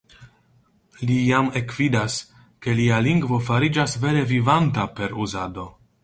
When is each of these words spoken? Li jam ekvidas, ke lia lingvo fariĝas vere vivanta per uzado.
Li 1.09 1.17
jam 1.25 1.49
ekvidas, 1.59 2.15
ke 2.65 2.73
lia 2.79 2.97
lingvo 3.07 3.39
fariĝas 3.49 3.93
vere 4.05 4.23
vivanta 4.31 4.87
per 5.01 5.13
uzado. 5.27 5.67